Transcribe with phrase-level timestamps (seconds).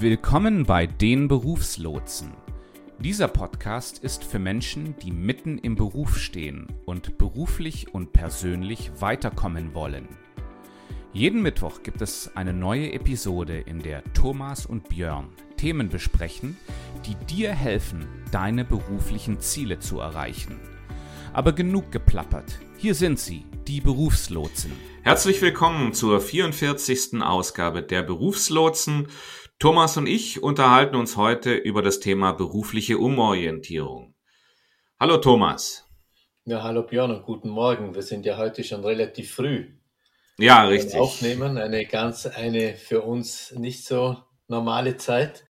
[0.00, 2.32] Willkommen bei den Berufslotsen.
[3.00, 9.74] Dieser Podcast ist für Menschen, die mitten im Beruf stehen und beruflich und persönlich weiterkommen
[9.74, 10.08] wollen.
[11.12, 15.28] Jeden Mittwoch gibt es eine neue Episode, in der Thomas und Björn
[15.58, 16.56] Themen besprechen,
[17.04, 20.58] die dir helfen, deine beruflichen Ziele zu erreichen.
[21.34, 22.58] Aber genug geplappert.
[22.78, 24.72] Hier sind sie, die Berufslotsen.
[25.02, 27.20] Herzlich willkommen zur 44.
[27.20, 29.06] Ausgabe der Berufslotsen.
[29.60, 34.14] Thomas und ich unterhalten uns heute über das Thema berufliche Umorientierung.
[34.98, 35.86] Hallo Thomas.
[36.46, 37.94] Ja, hallo Björn und guten Morgen.
[37.94, 39.66] Wir sind ja heute schon relativ früh.
[40.38, 40.98] Ja, richtig.
[40.98, 44.16] Aufnehmen, eine ganz, eine für uns nicht so
[44.48, 45.46] normale Zeit.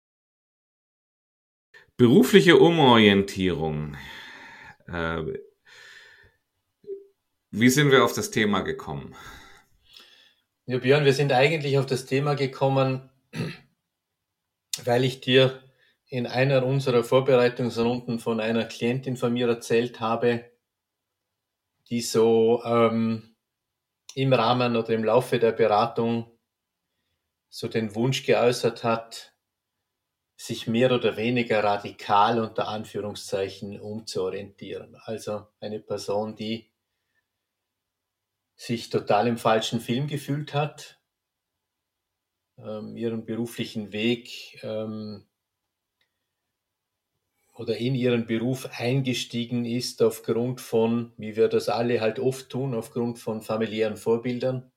[1.97, 3.97] Berufliche Umorientierung.
[4.87, 5.23] Äh,
[7.49, 9.15] wie sind wir auf das Thema gekommen?
[10.67, 13.09] Ja, Björn, wir sind eigentlich auf das Thema gekommen,
[14.83, 15.61] weil ich dir
[16.07, 20.51] in einer unserer Vorbereitungsrunden von einer Klientin von mir erzählt habe,
[21.89, 23.35] die so ähm,
[24.13, 26.31] im Rahmen oder im Laufe der Beratung
[27.49, 29.33] so den Wunsch geäußert hat,
[30.37, 34.97] sich mehr oder weniger radikal unter Anführungszeichen umzuorientieren.
[35.03, 36.71] Also eine Person, die
[38.55, 40.94] sich total im falschen Film gefühlt hat,
[42.57, 45.25] ähm, ihren beruflichen Weg ähm,
[47.53, 52.73] oder in ihren Beruf eingestiegen ist aufgrund von, wie wir das alle halt oft tun,
[52.73, 54.71] aufgrund von familiären Vorbildern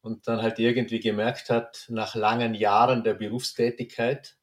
[0.00, 4.38] und dann halt irgendwie gemerkt hat, nach langen Jahren der Berufstätigkeit,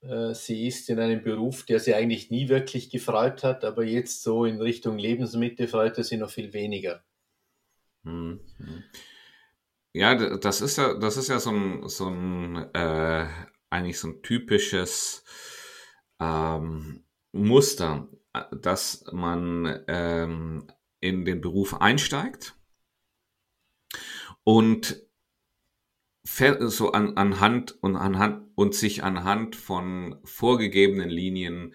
[0.00, 4.22] äh, sie ist in einem Beruf, der sie eigentlich nie wirklich gefreut hat, aber jetzt
[4.22, 7.04] so in Richtung Lebensmitte freut er sie noch viel weniger.
[8.02, 8.40] Mhm.
[9.94, 13.26] Ja, das ist ja, das ist ja so ein, so ein äh,
[13.68, 15.24] eigentlich so ein typisches
[16.18, 18.08] ähm, Muster,
[18.52, 20.66] dass man ähm,
[21.00, 22.54] in den Beruf einsteigt
[24.44, 25.02] und
[26.24, 31.74] so an, anhand und anhand und sich anhand von vorgegebenen Linien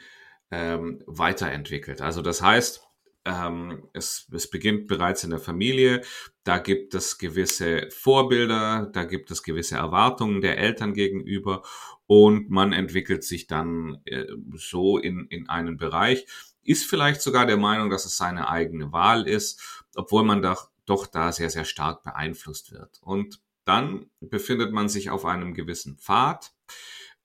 [0.52, 2.02] ähm, weiterentwickelt.
[2.02, 2.87] Also das heißt,
[3.28, 6.02] ähm, es, es beginnt bereits in der Familie.
[6.44, 11.62] Da gibt es gewisse Vorbilder, da gibt es gewisse Erwartungen der Eltern gegenüber
[12.06, 16.26] und man entwickelt sich dann äh, so in, in einen Bereich,
[16.64, 21.06] ist vielleicht sogar der Meinung, dass es seine eigene Wahl ist, obwohl man doch, doch
[21.06, 22.98] da sehr, sehr stark beeinflusst wird.
[23.02, 26.54] Und dann befindet man sich auf einem gewissen Pfad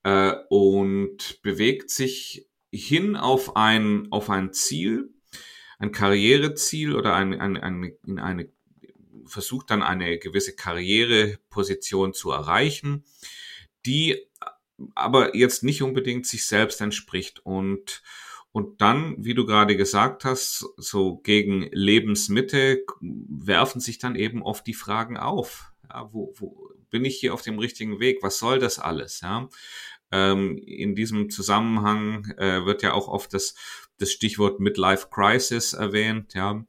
[0.02, 5.12] äh, und bewegt sich hin auf ein, auf ein Ziel,
[5.82, 8.48] ein Karriereziel oder ein, ein, ein, in eine,
[9.26, 13.04] versucht dann eine gewisse Karriereposition zu erreichen,
[13.84, 14.24] die
[14.94, 18.02] aber jetzt nicht unbedingt sich selbst entspricht und
[18.54, 24.66] und dann, wie du gerade gesagt hast, so gegen Lebensmitte werfen sich dann eben oft
[24.66, 25.72] die Fragen auf.
[25.88, 28.22] Ja, wo, wo bin ich hier auf dem richtigen Weg?
[28.22, 29.22] Was soll das alles?
[29.22, 29.48] Ja?
[30.10, 33.54] Ähm, in diesem Zusammenhang äh, wird ja auch oft das
[34.02, 36.64] das Stichwort Midlife Crisis erwähnt, ja.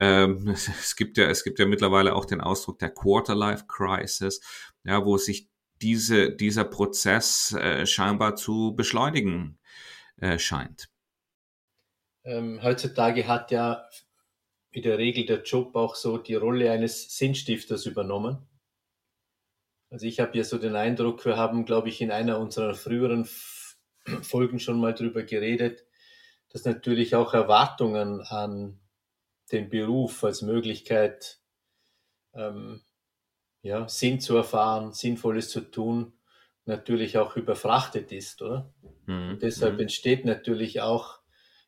[0.00, 0.48] Ähm,
[0.80, 4.40] es gibt ja, es gibt ja mittlerweile auch den Ausdruck der Quarterlife Crisis,
[4.84, 5.48] ja, wo sich
[5.80, 9.58] diese, dieser Prozess äh, scheinbar zu beschleunigen
[10.16, 10.88] äh, scheint.
[12.24, 13.88] Ähm, heutzutage hat ja
[14.70, 18.48] in der Regel der Job auch so die Rolle eines Sinnstifters übernommen.
[19.90, 23.28] Also ich habe ja so den Eindruck, wir haben, glaube ich, in einer unserer früheren
[24.22, 25.84] Folgen schon mal drüber geredet,
[26.52, 28.78] dass natürlich auch Erwartungen an
[29.50, 31.40] den Beruf als Möglichkeit,
[32.34, 32.82] ähm,
[33.62, 36.12] ja, Sinn zu erfahren, Sinnvolles zu tun,
[36.64, 38.72] natürlich auch überfrachtet ist, oder?
[39.06, 39.38] Mhm.
[39.40, 39.80] deshalb mhm.
[39.80, 41.20] entsteht natürlich auch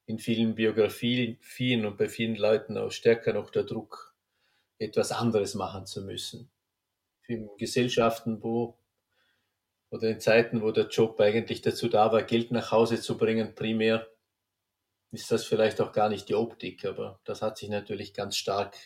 [0.06, 4.14] in vielen Biografien und bei vielen Leuten auch stärker noch der Druck,
[4.78, 6.50] etwas anderes machen zu müssen.
[7.26, 8.78] In Gesellschaften, wo
[9.90, 13.54] oder in Zeiten, wo der Job eigentlich dazu da war, Geld nach Hause zu bringen,
[13.54, 14.06] primär,
[15.14, 18.76] ist das vielleicht auch gar nicht die Optik, aber das hat sich natürlich ganz stark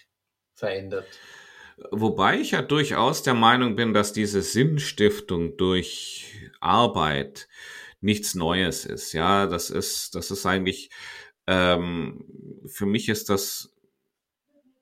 [0.54, 1.06] verändert.
[1.90, 7.48] Wobei ich ja durchaus der Meinung bin, dass diese Sinnstiftung durch Arbeit
[8.00, 9.12] nichts Neues ist.
[9.12, 10.90] Ja, das ist, das ist eigentlich,
[11.46, 12.24] ähm,
[12.66, 13.74] für mich ist das,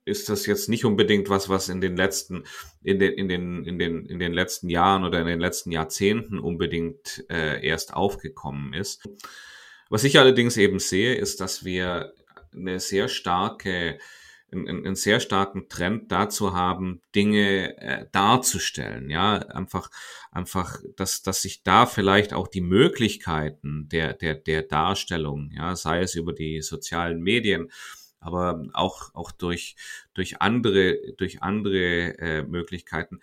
[0.05, 2.45] ist das jetzt nicht unbedingt was, was in den letzten,
[2.83, 6.39] in den, in den, in den, in den letzten Jahren oder in den letzten Jahrzehnten
[6.39, 9.07] unbedingt äh, erst aufgekommen ist.
[9.89, 12.13] Was ich allerdings eben sehe, ist, dass wir
[12.53, 13.99] eine sehr starke,
[14.51, 19.11] einen, einen sehr starken Trend dazu haben, Dinge äh, darzustellen.
[19.11, 19.91] Ja, einfach,
[20.33, 26.01] einfach, dass, dass sich da vielleicht auch die Möglichkeiten der, der, der Darstellung, ja, sei
[26.01, 27.71] es über die sozialen Medien,
[28.19, 29.77] aber auch, auch durch,
[30.15, 33.21] durch andere, durch andere äh, Möglichkeiten,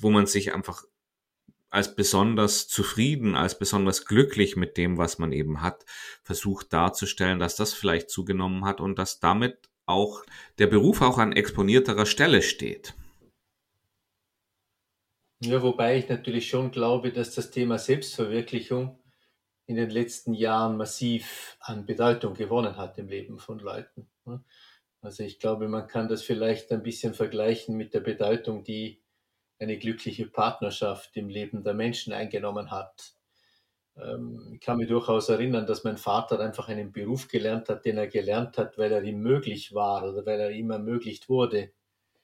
[0.00, 0.84] wo man sich einfach
[1.70, 5.84] als besonders zufrieden, als besonders glücklich mit dem, was man eben hat,
[6.22, 10.22] versucht darzustellen, dass das vielleicht zugenommen hat und dass damit auch
[10.58, 12.94] der Beruf auch an exponierterer Stelle steht.
[15.40, 18.98] Ja, wobei ich natürlich schon glaube, dass das Thema Selbstverwirklichung
[19.66, 24.08] in den letzten Jahren massiv an Bedeutung gewonnen hat im Leben von Leuten.
[25.00, 29.00] Also ich glaube, man kann das vielleicht ein bisschen vergleichen mit der Bedeutung, die
[29.58, 33.14] eine glückliche Partnerschaft im Leben der Menschen eingenommen hat.
[33.96, 37.98] Ähm, ich kann mich durchaus erinnern, dass mein Vater einfach einen Beruf gelernt hat, den
[37.98, 41.72] er gelernt hat, weil er ihm möglich war oder weil er ihm ermöglicht wurde.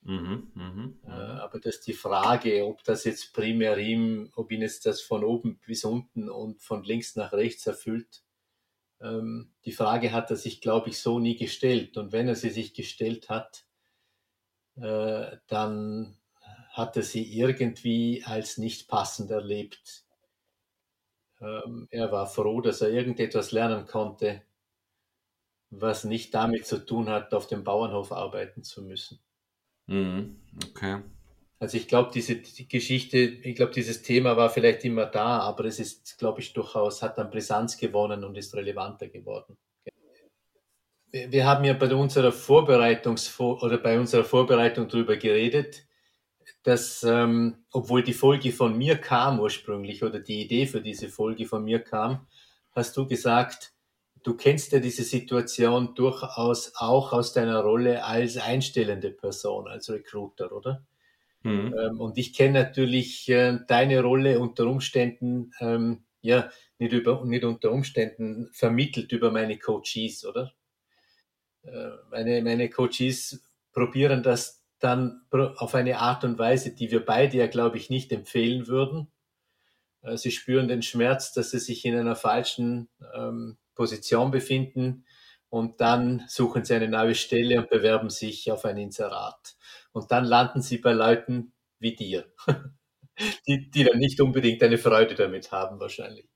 [0.01, 0.93] Mhm, mh, mh.
[1.07, 5.23] Äh, aber dass die Frage, ob das jetzt primär ihm, ob ihn jetzt das von
[5.23, 8.23] oben bis unten und von links nach rechts erfüllt,
[9.01, 11.97] ähm, die Frage hat er sich, glaube ich, so nie gestellt.
[11.97, 13.65] Und wenn er sie sich gestellt hat,
[14.75, 16.17] äh, dann
[16.75, 20.03] hat er sie irgendwie als nicht passend erlebt.
[21.39, 24.41] Ähm, er war froh, dass er irgendetwas lernen konnte,
[25.69, 29.19] was nicht damit zu tun hat, auf dem Bauernhof arbeiten zu müssen.
[29.87, 30.41] Mhm.
[30.69, 31.01] Okay.
[31.59, 35.63] Also ich glaube, diese die Geschichte, ich glaube, dieses Thema war vielleicht immer da, aber
[35.63, 39.57] es ist, glaube ich, durchaus, hat an Brisanz gewonnen und ist relevanter geworden.
[41.09, 45.84] Wir haben ja bei unserer Vorbereitungs oder bei unserer Vorbereitung darüber geredet,
[46.65, 51.45] dass, ähm, obwohl die Folge von mir kam ursprünglich oder die Idee für diese Folge
[51.45, 52.25] von mir kam,
[52.71, 53.73] hast du gesagt,
[54.23, 60.51] du kennst ja diese Situation durchaus auch aus deiner Rolle als einstellende Person, als Recruiter,
[60.51, 60.83] oder?
[61.43, 61.75] Mhm.
[61.77, 67.43] Ähm, und ich kenne natürlich äh, deine Rolle unter Umständen, ähm, ja, nicht, über, nicht
[67.43, 70.51] unter Umständen vermittelt über meine Coaches, oder?
[71.61, 77.37] Äh, meine, meine Coaches probieren das dann auf eine Art und Weise, die wir beide
[77.37, 79.11] ja, glaube ich, nicht empfehlen würden.
[80.01, 85.05] Äh, sie spüren den Schmerz, dass sie sich in einer falschen ähm, Position befinden
[85.49, 89.55] und dann suchen sie eine neue Stelle und bewerben sich auf ein Inserat.
[89.91, 92.25] Und dann landen sie bei Leuten wie dir,
[93.47, 96.27] die, die dann nicht unbedingt eine Freude damit haben wahrscheinlich.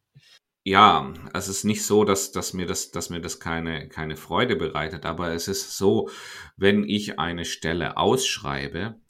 [0.69, 4.55] Ja, es ist nicht so, dass, dass mir das, dass mir das keine, keine Freude
[4.55, 6.11] bereitet, aber es ist so,
[6.57, 9.01] wenn ich eine Stelle ausschreibe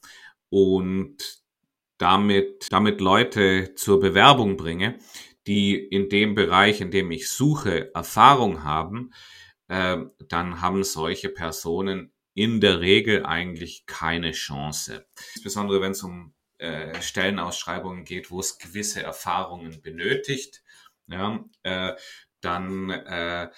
[0.47, 1.17] und
[1.97, 4.99] damit, damit Leute zur Bewerbung bringe,
[5.47, 9.11] die in dem Bereich, in dem ich suche, Erfahrung haben,
[9.67, 9.97] äh,
[10.29, 15.05] dann haben solche Personen in der Regel eigentlich keine Chance.
[15.35, 20.63] Insbesondere wenn es um äh, Stellenausschreibungen geht, wo es gewisse Erfahrungen benötigt
[21.09, 21.93] ja, äh,
[22.41, 23.49] dann, äh,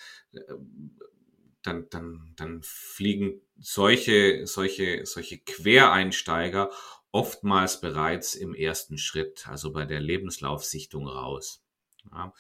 [1.62, 6.72] dann, dann, dann fliegen solche, solche, solche Quereinsteiger
[7.12, 11.64] oftmals bereits im ersten Schritt, also bei der Lebenslaufsichtung raus.
[12.12, 12.34] Ja,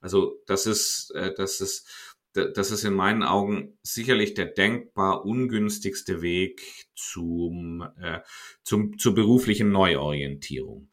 [0.00, 1.88] also das ist, äh, das ist,
[2.32, 8.20] das ist in meinen Augen sicherlich der denkbar ungünstigste Weg zum, äh,
[8.64, 10.90] zum, zur beruflichen Neuorientierung.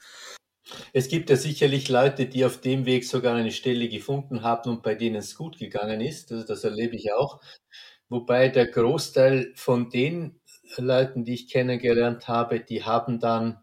[0.94, 4.84] Es gibt ja sicherlich Leute, die auf dem Weg sogar eine Stelle gefunden haben und
[4.84, 6.32] bei denen es gut gegangen ist.
[6.32, 7.42] Also das erlebe ich auch.
[8.10, 10.42] Wobei der Großteil von den
[10.78, 13.62] Leuten, die ich kennengelernt habe, die haben dann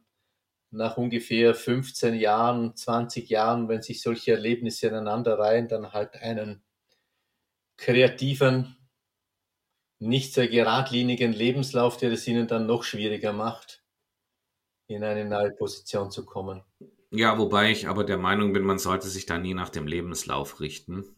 [0.71, 6.63] nach ungefähr 15 Jahren, 20 Jahren, wenn sich solche Erlebnisse ineinander reihen, dann halt einen
[7.79, 8.77] kreativen,
[10.01, 13.83] nicht sehr geradlinigen Lebenslauf, der es ihnen dann noch schwieriger macht,
[14.89, 16.63] in eine neue Position zu kommen.
[17.11, 20.61] Ja, wobei ich aber der Meinung bin, man sollte sich da nie nach dem Lebenslauf
[20.61, 21.17] richten.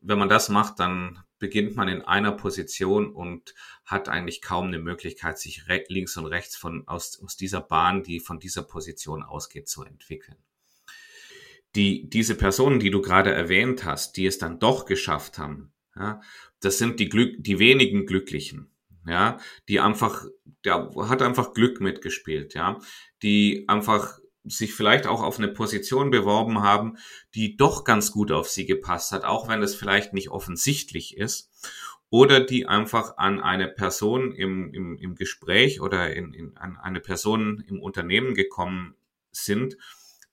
[0.00, 4.78] Wenn man das macht, dann beginnt man in einer Position und hat eigentlich kaum eine
[4.78, 9.68] Möglichkeit, sich links und rechts von, aus, aus dieser Bahn, die von dieser Position ausgeht,
[9.68, 10.36] zu entwickeln.
[11.74, 16.20] Die, diese Personen, die du gerade erwähnt hast, die es dann doch geschafft haben, ja,
[16.60, 18.70] das sind die, Glück, die wenigen Glücklichen,
[19.06, 19.38] ja,
[19.68, 20.24] die einfach,
[20.64, 22.78] der hat einfach Glück mitgespielt, ja,
[23.22, 26.98] die einfach sich vielleicht auch auf eine Position beworben haben,
[27.34, 31.50] die doch ganz gut auf sie gepasst hat, auch wenn es vielleicht nicht offensichtlich ist.
[32.10, 37.00] Oder die einfach an eine Person im, im, im Gespräch oder in, in, an eine
[37.00, 38.94] Person im Unternehmen gekommen
[39.30, 39.76] sind,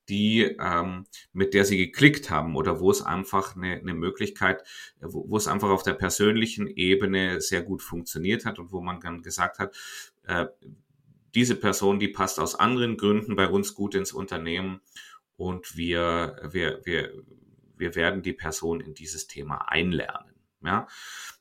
[0.08, 4.64] die ähm, mit der sie geklickt haben oder wo es einfach eine, eine Möglichkeit,
[5.02, 9.00] wo, wo es einfach auf der persönlichen Ebene sehr gut funktioniert hat und wo man
[9.00, 9.76] dann gesagt hat,
[10.24, 10.46] äh,
[11.36, 14.82] diese Person, die passt aus anderen Gründen bei uns gut ins Unternehmen
[15.38, 17.12] und wir, wir, wir,
[17.78, 20.34] wir werden die Person in dieses Thema einlernen.
[20.64, 20.88] Ja,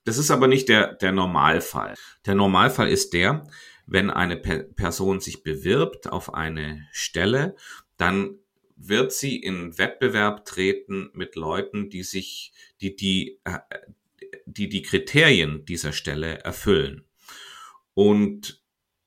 [0.04, 1.94] das ist aber nicht der, der Normalfall.
[2.26, 3.46] Der Normalfall ist der,
[3.86, 7.56] wenn eine Pe Person sich bewirbt auf eine Stelle,
[7.96, 8.38] dann
[8.76, 13.60] wird sie in Wettbewerb treten mit Leuten, die sich, die die, äh,
[14.46, 17.04] die, die Kriterien dieser Stelle erfüllen.
[17.94, 18.63] Und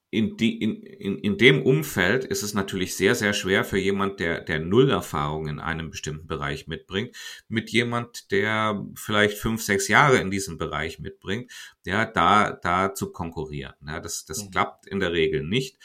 [0.10, 4.20] in, die, in, in, in dem Umfeld ist es natürlich sehr, sehr schwer für jemand,
[4.20, 7.16] der, der null Erfahrung in einem bestimmten Bereich mitbringt,
[7.50, 11.52] mit jemand, der vielleicht fünf, sechs Jahre in diesem Bereich mitbringt,
[11.86, 13.76] ja, da, da zu konkurrieren.
[13.86, 14.52] Ja, das, das mhm.
[14.52, 15.78] klappt in der Regel nicht.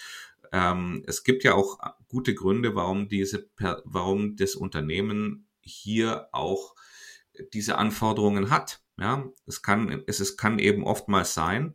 [0.52, 3.48] Ähm, es gibt ja auch gute Gründe, warum diese,
[3.84, 6.76] warum das Unternehmen hier auch
[7.52, 8.82] diese Anforderungen hat.
[8.98, 11.74] Ja, es kann, es, es kann eben oftmals sein,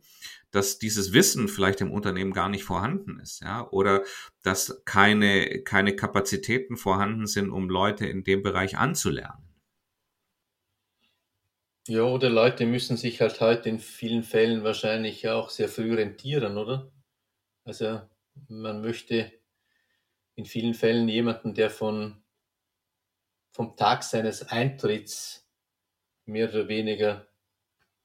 [0.50, 4.02] dass dieses Wissen vielleicht im Unternehmen gar nicht vorhanden ist, ja, oder
[4.42, 9.48] dass keine, keine Kapazitäten vorhanden sind, um Leute in dem Bereich anzulernen.
[11.86, 16.58] Ja, oder Leute müssen sich halt heute in vielen Fällen wahrscheinlich auch sehr früh rentieren,
[16.58, 16.92] oder?
[17.64, 18.02] Also
[18.48, 19.32] man möchte
[20.34, 22.22] in vielen Fällen jemanden, der von,
[23.52, 25.48] vom Tag seines Eintritts
[26.26, 27.26] mehr oder weniger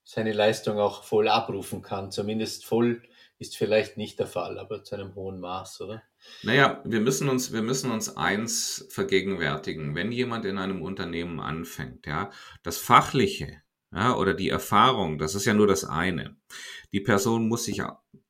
[0.03, 2.11] seine Leistung auch voll abrufen kann.
[2.11, 3.01] Zumindest voll
[3.39, 6.03] ist vielleicht nicht der Fall, aber zu einem hohen Maß, oder?
[6.43, 9.95] Naja, wir müssen uns, wir müssen uns eins vergegenwärtigen.
[9.95, 12.31] Wenn jemand in einem Unternehmen anfängt, ja,
[12.63, 16.37] das Fachliche, ja, oder die Erfahrung, das ist ja nur das eine.
[16.91, 17.81] Die Person muss sich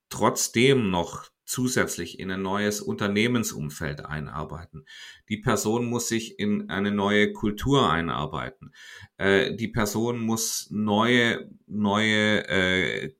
[0.09, 4.85] trotzdem noch zusätzlich in ein neues Unternehmensumfeld einarbeiten.
[5.29, 8.73] Die Person muss sich in eine neue Kultur einarbeiten.
[9.17, 13.15] Äh, die Person muss neue, neue äh,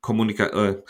[0.00, 0.82] Kommunika äh,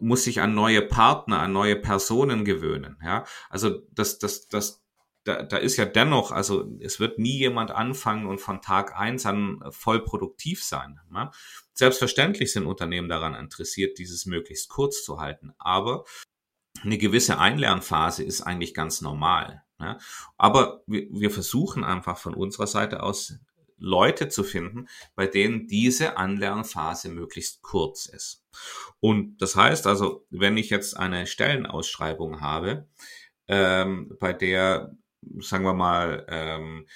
[0.00, 2.98] muss sich an neue Partner, an neue Personen gewöhnen.
[3.02, 4.85] Ja, also das, das, das,
[5.26, 9.26] da, da ist ja dennoch, also es wird nie jemand anfangen und von Tag eins
[9.26, 11.00] an voll produktiv sein.
[11.10, 11.30] Ne?
[11.74, 16.04] Selbstverständlich sind Unternehmen daran interessiert, dieses möglichst kurz zu halten, aber
[16.82, 19.64] eine gewisse Einlernphase ist eigentlich ganz normal.
[19.78, 19.98] Ne?
[20.36, 23.34] Aber wir, wir versuchen einfach von unserer Seite aus
[23.78, 28.44] Leute zu finden, bei denen diese Anlernphase möglichst kurz ist.
[29.00, 32.88] Und das heißt also, wenn ich jetzt eine Stellenausschreibung habe,
[33.48, 34.96] ähm, bei der
[35.40, 36.86] sagen wir mal, ähm,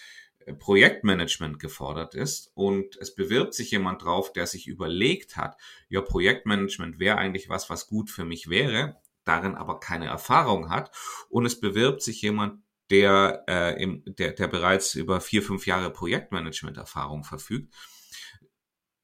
[0.59, 5.57] Projektmanagement gefordert ist und es bewirbt sich jemand drauf, der sich überlegt hat,
[5.89, 10.91] ja, Projektmanagement wäre eigentlich was, was gut für mich wäre, darin aber keine Erfahrung hat
[11.29, 15.93] und es bewirbt sich jemand, der, äh, im, der, der bereits über vier, fünf Jahre
[15.93, 17.73] Projektmanagement-Erfahrung verfügt,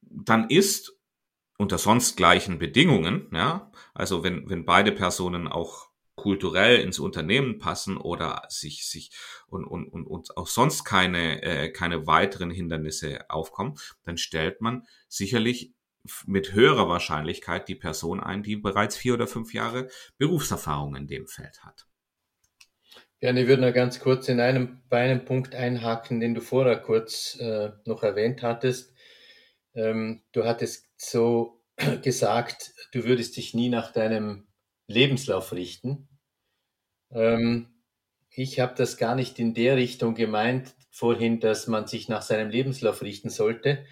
[0.00, 0.98] dann ist
[1.56, 7.96] unter sonst gleichen Bedingungen, ja, also wenn, wenn beide Personen auch kulturell ins Unternehmen passen
[7.96, 9.10] oder sich sich
[9.46, 14.86] und und und, und auch sonst keine äh, keine weiteren Hindernisse aufkommen, dann stellt man
[15.08, 15.72] sicherlich
[16.26, 21.26] mit höherer Wahrscheinlichkeit die Person ein, die bereits vier oder fünf Jahre Berufserfahrung in dem
[21.26, 21.86] Feld hat.
[23.20, 26.76] Ja, ich würde noch ganz kurz in einem, bei einem Punkt einhaken, den du vorher
[26.76, 28.94] kurz äh, noch erwähnt hattest.
[29.74, 31.62] Ähm, du hattest so
[32.02, 34.45] gesagt, du würdest dich nie nach deinem
[34.88, 36.08] Lebenslauf richten.
[37.10, 37.68] Ähm,
[38.30, 42.50] ich habe das gar nicht in der Richtung gemeint vorhin, dass man sich nach seinem
[42.50, 43.84] Lebenslauf richten sollte.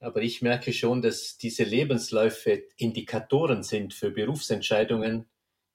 [0.00, 5.26] Aber ich merke schon, dass diese Lebensläufe Indikatoren sind für Berufsentscheidungen,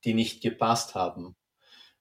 [0.04, 1.36] die nicht gepasst haben.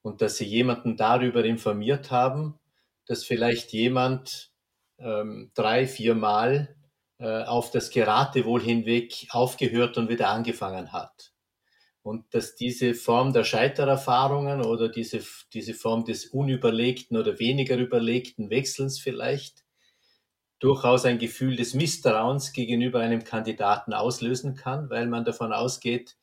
[0.03, 2.59] Und dass sie jemanden darüber informiert haben,
[3.07, 4.53] dass vielleicht jemand
[4.99, 6.77] ähm, drei, vier Mal
[7.19, 11.33] äh, auf das Geratewohl hinweg aufgehört und wieder angefangen hat.
[12.03, 15.21] Und dass diese Form der Scheitererfahrungen oder diese,
[15.53, 19.65] diese Form des unüberlegten oder weniger überlegten Wechselns vielleicht
[20.61, 26.17] durchaus ein Gefühl des Misstrauens gegenüber einem Kandidaten auslösen kann, weil man davon ausgeht,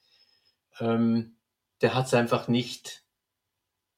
[0.79, 1.38] ähm,
[1.81, 3.03] der hat es einfach nicht,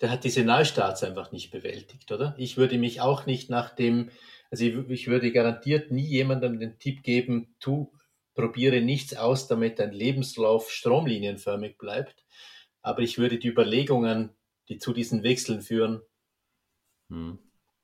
[0.01, 2.35] der hat diese Neustarts einfach nicht bewältigt, oder?
[2.37, 4.09] Ich würde mich auch nicht nach dem,
[4.49, 7.91] also ich, ich würde garantiert nie jemandem den Tipp geben, tu
[8.39, 12.23] probiere nichts aus, damit dein Lebenslauf stromlinienförmig bleibt.
[12.81, 14.29] Aber ich würde die Überlegungen,
[14.69, 16.01] die zu diesen Wechseln führen,
[17.09, 17.37] hm.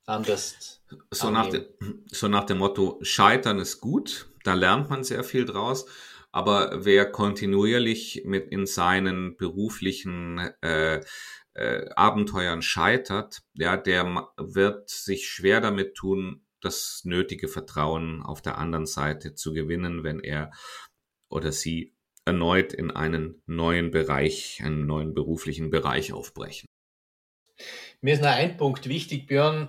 [0.06, 0.82] anders.
[1.10, 1.68] So nach, de,
[2.06, 5.86] so nach dem Motto, Scheitern ist gut, da lernt man sehr viel draus.
[6.32, 11.00] Aber wer kontinuierlich mit in seinen beruflichen äh,
[11.54, 18.58] äh, Abenteuern scheitert, ja, der wird sich schwer damit tun, das nötige Vertrauen auf der
[18.58, 20.50] anderen Seite zu gewinnen, wenn er
[21.28, 21.94] oder sie
[22.24, 26.66] erneut in einen neuen Bereich, einen neuen beruflichen Bereich aufbrechen.
[28.00, 29.68] Mir ist noch ein Punkt wichtig, Björn.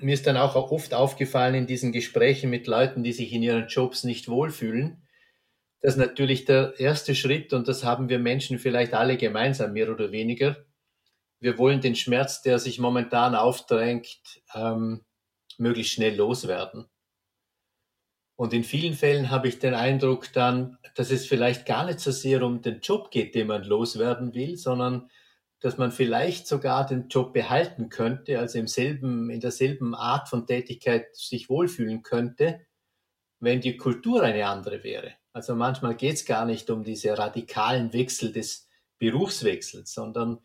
[0.00, 3.66] Mir ist dann auch oft aufgefallen in diesen Gesprächen mit Leuten, die sich in ihren
[3.68, 5.02] Jobs nicht wohlfühlen,
[5.80, 10.12] dass natürlich der erste Schritt, und das haben wir Menschen vielleicht alle gemeinsam, mehr oder
[10.12, 10.64] weniger,
[11.40, 15.04] wir wollen den Schmerz, der sich momentan aufdrängt, ähm,
[15.58, 16.86] möglichst schnell loswerden.
[18.36, 22.10] Und in vielen Fällen habe ich den Eindruck dann, dass es vielleicht gar nicht so
[22.10, 25.08] sehr um den Job geht, den man loswerden will, sondern
[25.60, 30.46] dass man vielleicht sogar den Job behalten könnte, also im selben, in derselben Art von
[30.46, 32.66] Tätigkeit sich wohlfühlen könnte,
[33.40, 35.14] wenn die Kultur eine andere wäre.
[35.32, 38.68] Also manchmal geht es gar nicht um diese radikalen Wechsel des
[38.98, 40.40] Berufswechsels, sondern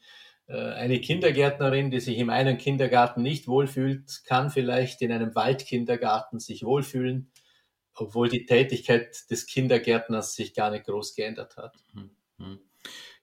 [0.53, 6.63] eine Kindergärtnerin, die sich in einem Kindergarten nicht wohlfühlt, kann vielleicht in einem Waldkindergarten sich
[6.63, 7.31] wohlfühlen,
[7.93, 11.75] obwohl die Tätigkeit des Kindergärtners sich gar nicht groß geändert hat.
[11.93, 12.09] Mhm.
[12.37, 12.59] Mhm.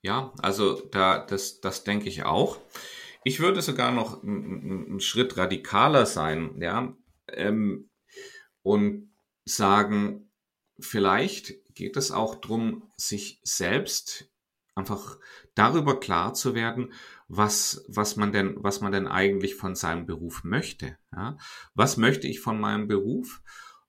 [0.03, 2.59] Ja, also da, das, das denke ich auch.
[3.25, 6.97] Ich würde sogar noch einen Schritt radikaler sein, ja,
[7.33, 7.91] ähm,
[8.63, 9.11] und
[9.45, 10.31] sagen,
[10.79, 14.31] vielleicht geht es auch darum, sich selbst
[14.77, 15.19] einfach
[15.55, 16.93] darüber klar zu werden,
[17.29, 20.97] was, was man denn, was man denn eigentlich von seinem Beruf möchte.
[21.13, 21.37] Ja?
[21.75, 23.43] Was möchte ich von meinem Beruf?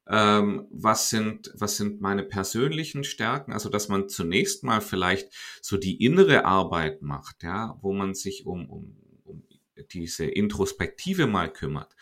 [0.10, 3.51] Ähm, was sind, was sind meine persönlichen Stärken?
[3.51, 8.46] Also, dass man zunächst mal vielleicht so die innere Arbeit macht, ja, wo man sich
[8.46, 9.44] um, um, um
[9.91, 11.94] diese Introspektive mal kümmert,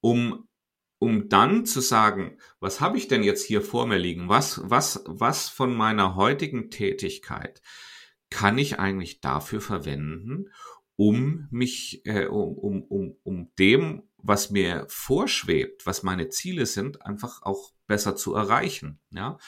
[0.00, 0.48] um
[1.02, 4.28] um dann zu sagen, was habe ich denn jetzt hier vor mir liegen?
[4.28, 7.62] Was, was, was von meiner heutigen Tätigkeit
[8.30, 10.50] kann ich eigentlich dafür verwenden,
[10.96, 17.04] um mich, äh, um, um, um, um dem, was mir vorschwebt, was meine Ziele sind,
[17.04, 19.00] einfach auch besser zu erreichen.
[19.10, 19.38] Ja?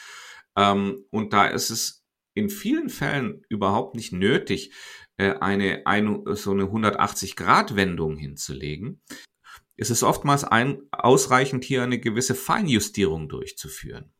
[0.55, 4.73] Ähm, und da ist es in vielen Fällen überhaupt nicht nötig,
[5.17, 9.01] äh, eine, eine so eine 180-Grad-Wendung hinzulegen.
[9.77, 14.13] Es ist oftmals ein, ausreichend, hier eine gewisse Feinjustierung durchzuführen.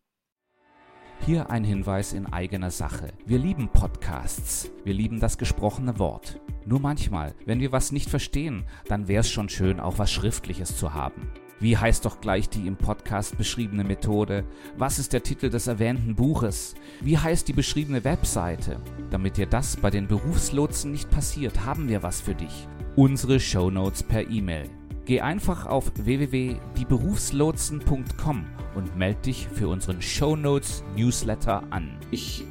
[1.25, 3.13] Hier ein Hinweis in eigener Sache.
[3.25, 4.69] Wir lieben Podcasts.
[4.83, 6.41] Wir lieben das gesprochene Wort.
[6.65, 10.75] Nur manchmal, wenn wir was nicht verstehen, dann wäre es schon schön, auch was Schriftliches
[10.75, 11.31] zu haben.
[11.61, 14.43] Wie heißt doch gleich die im Podcast beschriebene Methode?
[14.77, 16.75] Was ist der Titel des erwähnten Buches?
[16.99, 18.81] Wie heißt die beschriebene Webseite?
[19.09, 22.67] Damit dir das bei den Berufslotsen nicht passiert, haben wir was für dich.
[22.97, 24.69] Unsere Shownotes per E-Mail.
[25.05, 31.99] Geh einfach auf www.dieberufslotsen.com und melde dich für unseren Show Notes Newsletter an.
[32.11, 32.45] Ich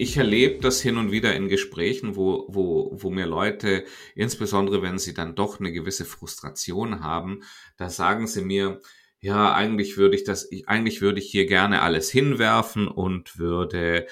[0.00, 4.96] ich erlebe das hin und wieder in Gesprächen, wo, wo, wo mir Leute, insbesondere wenn
[4.98, 7.42] sie dann doch eine gewisse Frustration haben,
[7.76, 8.80] da sagen sie mir,
[9.20, 14.06] ja, eigentlich würde ich das, eigentlich würde ich hier gerne alles hinwerfen und würde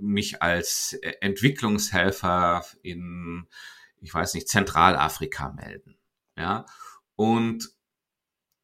[0.00, 3.46] mich als Entwicklungshelfer in,
[4.00, 5.98] ich weiß nicht, Zentralafrika melden.
[6.38, 6.64] Ja,
[7.18, 7.74] und,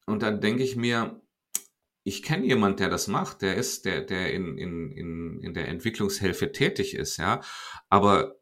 [0.07, 1.21] und dann denke ich mir,
[2.05, 5.67] ich kenne jemand, der das macht, der ist, der, der in, in, in, in der
[5.67, 7.41] Entwicklungshilfe tätig ist, ja.
[7.89, 8.37] Aber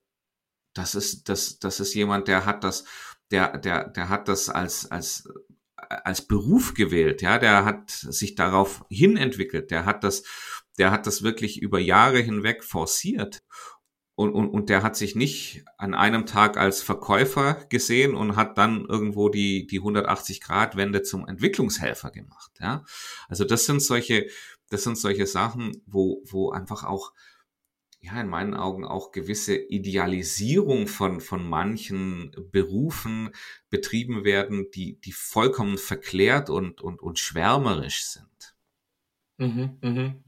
[0.74, 2.84] das ist, das, das ist jemand, der hat das,
[3.30, 5.26] der, der, der hat das als, als,
[5.76, 7.38] als Beruf gewählt, ja.
[7.38, 10.24] Der hat sich darauf hin entwickelt, der hat das,
[10.76, 13.42] der hat das wirklich über Jahre hinweg forciert.
[14.14, 18.58] Und, und, und der hat sich nicht an einem Tag als Verkäufer gesehen und hat
[18.58, 22.52] dann irgendwo die, die 180-Grad-Wende zum Entwicklungshelfer gemacht.
[22.60, 22.84] Ja?
[23.28, 24.28] Also das sind solche,
[24.68, 27.12] das sind solche Sachen, wo, wo einfach auch,
[28.00, 33.30] ja, in meinen Augen auch gewisse Idealisierung von, von manchen Berufen
[33.70, 38.56] betrieben werden, die, die vollkommen verklärt und, und, und schwärmerisch sind.
[39.38, 40.24] Mhm, mhm.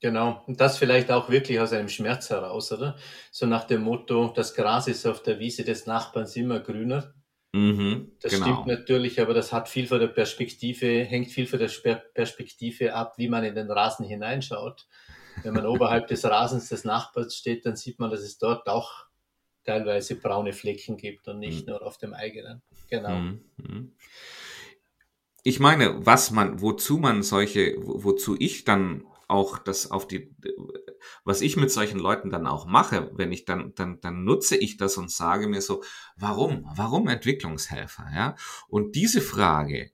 [0.00, 2.96] Genau, und das vielleicht auch wirklich aus einem Schmerz heraus, oder?
[3.32, 7.14] So nach dem Motto, das Gras ist auf der Wiese des Nachbarns immer grüner.
[7.52, 8.44] Mhm, das genau.
[8.44, 11.70] stimmt natürlich, aber das hat viel von der Perspektive, hängt viel von der
[12.14, 14.86] Perspektive ab, wie man in den Rasen hineinschaut.
[15.42, 19.06] Wenn man oberhalb des Rasens des Nachbars steht, dann sieht man, dass es dort auch
[19.64, 21.72] teilweise braune Flecken gibt und nicht mhm.
[21.72, 22.62] nur auf dem eigenen.
[22.88, 23.16] Genau.
[23.16, 23.44] Mhm.
[23.56, 23.92] mhm.
[25.44, 30.34] Ich meine, was man, wozu man solche, wozu ich dann auch das auf die,
[31.24, 34.76] was ich mit solchen Leuten dann auch mache, wenn ich dann, dann, dann nutze ich
[34.76, 35.82] das und sage mir so,
[36.16, 38.34] warum, warum Entwicklungshelfer, ja?
[38.68, 39.90] Und diese Frage,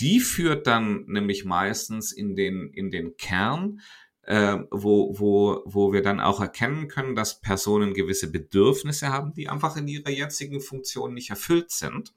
[0.00, 3.80] die führt dann nämlich meistens in den, in den Kern
[4.28, 9.48] äh, wo, wo, wo wir dann auch erkennen können, dass Personen gewisse Bedürfnisse haben, die
[9.48, 12.12] einfach in ihrer jetzigen Funktion nicht erfüllt sind.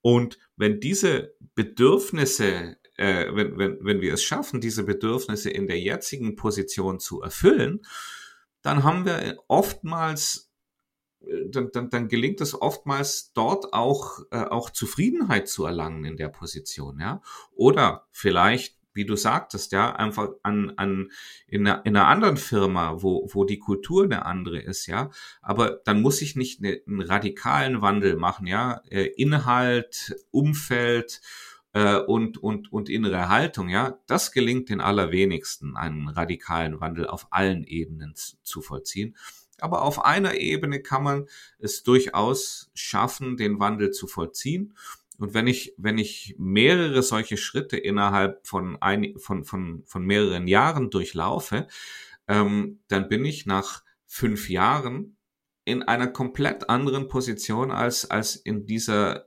[0.00, 5.80] Und wenn diese Bedürfnisse, äh, wenn, wenn, wenn wir es schaffen, diese Bedürfnisse in der
[5.80, 7.82] jetzigen Position zu erfüllen,
[8.62, 10.50] dann haben wir oftmals
[11.20, 16.16] äh, dann, dann, dann gelingt es oftmals dort auch, äh, auch Zufriedenheit zu erlangen in
[16.16, 17.22] der Position, ja.
[17.52, 21.10] Oder vielleicht wie du sagtest, ja, einfach an, an
[21.48, 25.10] in, einer, in einer anderen Firma, wo, wo die Kultur eine andere ist, ja.
[25.42, 28.80] Aber dann muss ich nicht eine, einen radikalen Wandel machen, ja.
[28.88, 31.20] Äh, Inhalt, Umfeld
[31.74, 33.98] äh, und, und, und innere Haltung, ja.
[34.06, 39.16] Das gelingt den allerwenigsten, einen radikalen Wandel auf allen Ebenen zu, vollziehen.
[39.58, 44.76] Aber auf einer Ebene kann man es durchaus schaffen, den Wandel zu vollziehen.
[45.18, 50.46] Und wenn ich, wenn ich mehrere solche Schritte innerhalb von, ein, von, von, von mehreren
[50.46, 51.68] Jahren durchlaufe,
[52.26, 55.16] ähm, dann bin ich nach fünf Jahren
[55.64, 59.26] in einer komplett anderen Position als, als in dieser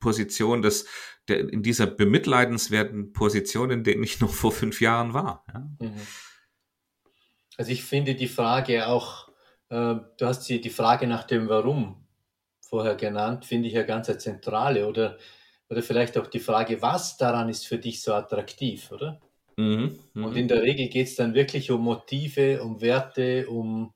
[0.00, 0.86] Position des,
[1.28, 5.44] der, in dieser bemitleidenswerten Position, in der ich noch vor fünf Jahren war.
[5.52, 5.60] Ja?
[5.80, 6.00] Mhm.
[7.56, 9.28] Also ich finde die Frage auch,
[9.70, 12.06] äh, du hast die, die Frage nach dem Warum
[12.60, 14.86] vorher genannt, finde ich ja ganz eine zentrale.
[14.86, 15.18] Oder,
[15.68, 19.20] oder vielleicht auch die Frage, was daran ist für dich so attraktiv, oder?
[19.56, 20.26] Mhm, mh.
[20.26, 23.92] Und in der Regel geht es dann wirklich um Motive, um Werte, um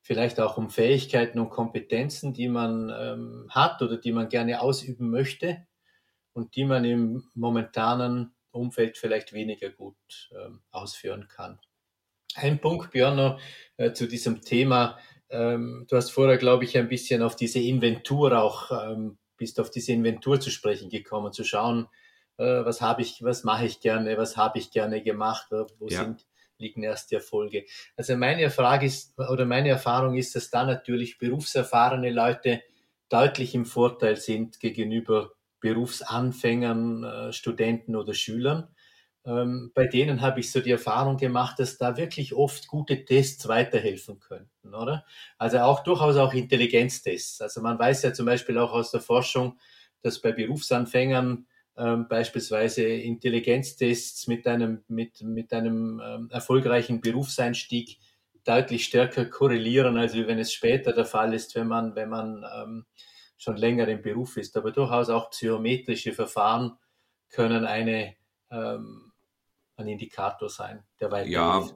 [0.00, 5.10] vielleicht auch um Fähigkeiten und Kompetenzen, die man ähm, hat oder die man gerne ausüben
[5.10, 5.66] möchte
[6.32, 9.96] und die man im momentanen Umfeld vielleicht weniger gut
[10.32, 11.60] ähm, ausführen kann.
[12.34, 13.40] Ein Punkt, Björn, noch
[13.76, 14.98] äh, zu diesem Thema
[15.30, 19.70] ähm, du hast vorher, glaube ich, ein bisschen auf diese Inventur auch, ähm, bist auf
[19.70, 21.86] diese Inventur zu sprechen gekommen, zu schauen,
[22.36, 26.04] äh, was habe ich, was mache ich gerne, was habe ich gerne gemacht, wo ja.
[26.04, 26.26] sind,
[26.60, 27.64] liegen erst die Erfolge.
[27.96, 32.62] Also meine Frage ist, oder meine Erfahrung ist, dass da natürlich berufserfahrene Leute
[33.08, 38.68] deutlich im Vorteil sind gegenüber Berufsanfängern, äh, Studenten oder Schülern
[39.26, 43.48] ähm, bei denen habe ich so die Erfahrung gemacht, dass da wirklich oft gute Tests
[43.48, 45.04] weiterhelfen könnten, oder?
[45.36, 47.40] Also auch durchaus auch Intelligenztests.
[47.42, 49.58] Also man weiß ja zum Beispiel auch aus der Forschung,
[50.02, 51.46] dass bei Berufsanfängern
[51.80, 57.98] ähm, beispielsweise Intelligenztests mit einem, mit, mit einem ähm, erfolgreichen Berufseinstieg
[58.44, 62.86] deutlich stärker korrelieren, als wenn es später der Fall ist, wenn man, wenn man ähm,
[63.36, 64.56] schon länger im Beruf ist.
[64.56, 66.72] Aber durchaus auch psychometrische Verfahren
[67.30, 68.14] können eine
[68.50, 69.10] ähm,
[69.80, 71.66] ein Indikator sein, der weit Ja,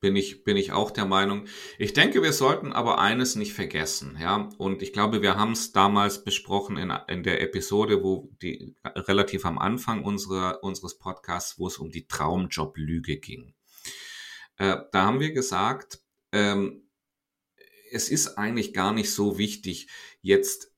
[0.00, 1.46] bin ich, bin ich auch der Meinung.
[1.78, 4.48] Ich denke, wir sollten aber eines nicht vergessen, ja.
[4.56, 9.44] Und ich glaube, wir haben es damals besprochen in, in der Episode, wo die relativ
[9.44, 13.54] am Anfang unserer, unseres Podcasts, wo es um die Traumjob-Lüge ging.
[14.56, 16.00] Äh, da haben wir gesagt,
[16.32, 16.88] ähm,
[17.92, 19.88] es ist eigentlich gar nicht so wichtig,
[20.22, 20.69] jetzt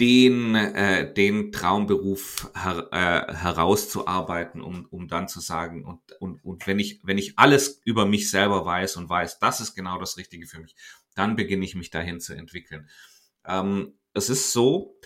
[0.00, 6.66] den, äh, den Traumberuf her, äh, herauszuarbeiten, um, um dann zu sagen, und, und, und
[6.66, 10.16] wenn ich, wenn ich alles über mich selber weiß und weiß, das ist genau das
[10.16, 10.76] Richtige für mich,
[11.14, 12.88] dann beginne ich mich dahin zu entwickeln.
[13.44, 14.96] Ähm, es ist so,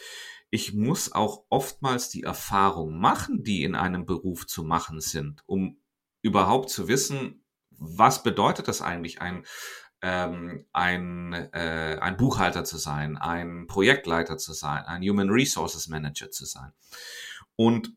[0.51, 5.81] ich muss auch oftmals die Erfahrung machen, die in einem Beruf zu machen sind, um
[6.21, 9.45] überhaupt zu wissen, was bedeutet das eigentlich, ein,
[10.03, 16.31] ähm, ein, äh, ein Buchhalter zu sein, ein Projektleiter zu sein, ein Human Resources Manager
[16.31, 16.73] zu sein.
[17.57, 17.95] Und,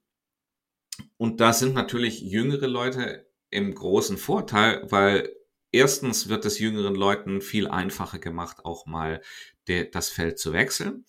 [1.18, 5.36] und da sind natürlich jüngere Leute im großen Vorteil, weil
[5.72, 9.22] erstens wird es jüngeren Leuten viel einfacher gemacht, auch mal
[9.68, 11.06] de, das Feld zu wechseln.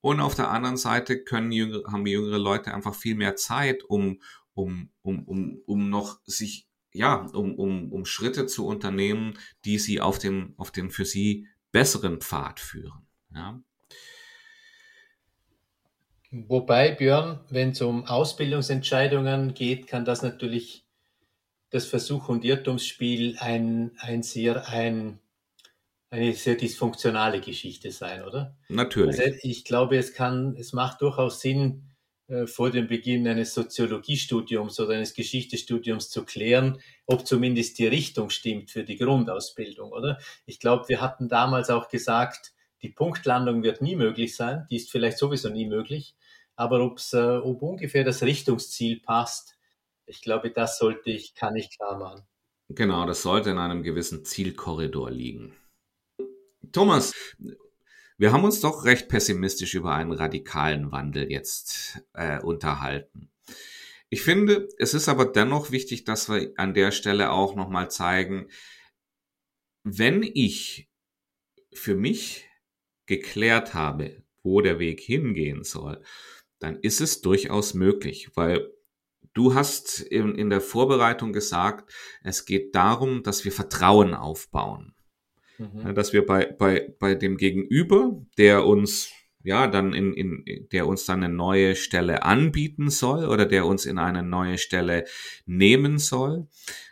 [0.00, 4.20] Und auf der anderen Seite können jüngere, haben jüngere Leute einfach viel mehr Zeit, um,
[4.54, 6.67] um, um, um, um noch sich
[6.98, 11.46] ja, um, um, um Schritte zu unternehmen, die sie auf den, auf den für sie
[11.70, 13.06] besseren Pfad führen.
[13.32, 13.62] Ja.
[16.30, 20.84] Wobei, Björn, wenn es um Ausbildungsentscheidungen geht, kann das natürlich
[21.70, 25.20] das Versuch- und Irrtumsspiel ein, ein sehr, ein,
[26.10, 28.56] eine sehr dysfunktionale Geschichte sein, oder?
[28.68, 29.20] Natürlich.
[29.20, 31.84] Also ich glaube, es kann, es macht durchaus Sinn,
[32.46, 38.70] vor dem Beginn eines Soziologiestudiums oder eines Geschichtestudiums zu klären, ob zumindest die Richtung stimmt
[38.70, 40.18] für die Grundausbildung, oder?
[40.44, 44.90] Ich glaube, wir hatten damals auch gesagt, die Punktlandung wird nie möglich sein, die ist
[44.90, 46.14] vielleicht sowieso nie möglich,
[46.54, 49.56] aber ob's, äh, ob ungefähr das Richtungsziel passt,
[50.06, 52.22] ich glaube, das sollte ich, kann ich klar machen.
[52.70, 55.54] Genau, das sollte in einem gewissen Zielkorridor liegen.
[56.72, 57.14] Thomas,
[58.18, 63.30] wir haben uns doch recht pessimistisch über einen radikalen Wandel jetzt äh, unterhalten.
[64.10, 68.48] Ich finde, es ist aber dennoch wichtig, dass wir an der Stelle auch nochmal zeigen,
[69.84, 70.88] wenn ich
[71.72, 72.48] für mich
[73.06, 76.02] geklärt habe, wo der Weg hingehen soll,
[76.58, 78.72] dann ist es durchaus möglich, weil
[79.32, 84.94] du hast in, in der Vorbereitung gesagt, es geht darum, dass wir Vertrauen aufbauen.
[85.58, 85.94] Mhm.
[85.94, 89.10] Dass wir bei, bei, bei dem Gegenüber, der uns
[89.42, 93.86] ja, dann in, in, der uns dann eine neue Stelle anbieten soll oder der uns
[93.86, 95.04] in eine neue Stelle
[95.46, 96.48] nehmen soll,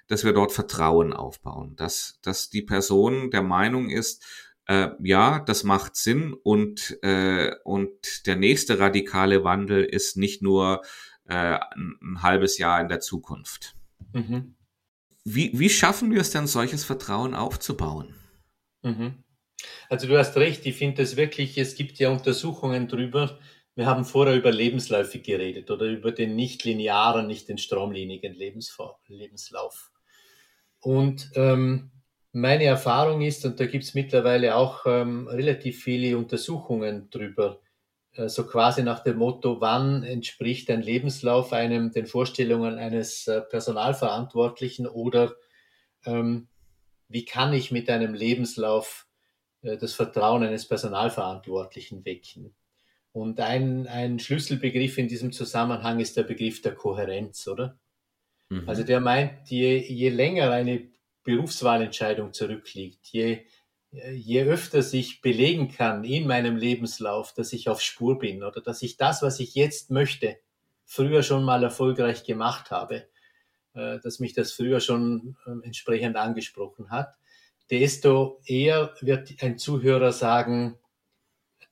[0.08, 4.24] dass wir dort Vertrauen aufbauen, dass, dass die Person der Meinung ist,
[4.66, 10.82] äh, ja, das macht Sinn und, äh, und der nächste radikale Wandel ist nicht nur
[11.28, 13.76] äh, ein, ein halbes Jahr in der Zukunft.
[14.12, 14.54] Mhm.
[15.24, 18.14] Wie, wie schaffen wir es denn, solches Vertrauen aufzubauen?
[18.86, 19.24] Mhm.
[19.88, 23.38] Also du hast recht, ich finde es wirklich, es gibt ja Untersuchungen drüber.
[23.74, 29.90] Wir haben vorher über Lebensläufe geredet oder über den nicht linearen, nicht den stromlinigen Lebenslauf.
[30.80, 31.90] Und ähm,
[32.32, 37.60] meine Erfahrung ist, und da gibt es mittlerweile auch ähm, relativ viele Untersuchungen drüber,
[38.12, 43.40] äh, so quasi nach dem Motto, wann entspricht ein Lebenslauf einem den Vorstellungen eines äh,
[43.40, 45.34] Personalverantwortlichen oder
[46.04, 46.48] ähm,
[47.08, 49.06] wie kann ich mit einem Lebenslauf
[49.62, 52.54] äh, das Vertrauen eines Personalverantwortlichen wecken.
[53.12, 57.78] Und ein, ein Schlüsselbegriff in diesem Zusammenhang ist der Begriff der Kohärenz, oder?
[58.50, 58.68] Mhm.
[58.68, 60.90] Also der meint, je, je länger eine
[61.24, 63.46] Berufswahlentscheidung zurückliegt, je,
[63.90, 68.82] je öfter sich belegen kann in meinem Lebenslauf, dass ich auf Spur bin oder dass
[68.82, 70.38] ich das, was ich jetzt möchte,
[70.84, 73.08] früher schon mal erfolgreich gemacht habe,
[74.02, 77.14] dass mich das früher schon ähm, entsprechend angesprochen hat,
[77.70, 80.78] desto eher wird ein Zuhörer sagen,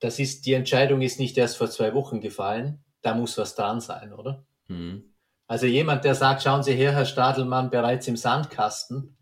[0.01, 3.81] das ist, die Entscheidung ist nicht erst vor zwei Wochen gefallen, da muss was dran
[3.81, 4.45] sein, oder?
[4.69, 5.15] Mhm.
[5.47, 9.17] Also jemand, der sagt, schauen Sie her, Herr Stadelmann, bereits im Sandkasten